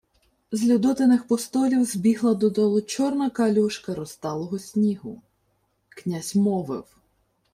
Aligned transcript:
З 0.51 0.63
Людотиних 0.65 1.27
постолів 1.27 1.83
збігла 1.85 2.33
додолу 2.33 2.81
чорна 2.81 3.29
калюжка 3.29 3.95
розталого 3.95 4.59
снігу. 4.59 5.21
Князь 5.89 6.35
мовив: 6.35 6.85